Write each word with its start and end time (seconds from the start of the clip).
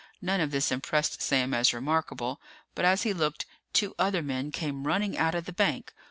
None 0.19 0.41
of 0.41 0.49
this 0.49 0.71
impressed 0.71 1.21
Sam 1.21 1.53
as 1.53 1.75
remarkable. 1.75 2.41
But 2.73 2.85
as 2.85 3.03
he 3.03 3.13
looked, 3.13 3.45
two 3.71 3.93
other 3.99 4.23
men 4.23 4.49
came 4.51 4.87
running 4.87 5.15
out 5.15 5.35
of 5.35 5.45
the 5.45 5.53
bank. 5.53 5.93